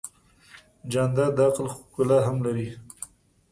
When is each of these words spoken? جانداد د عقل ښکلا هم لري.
جانداد 0.91 1.31
د 1.35 1.39
عقل 1.47 1.67
ښکلا 1.75 2.17
هم 2.27 2.37
لري. 2.45 2.67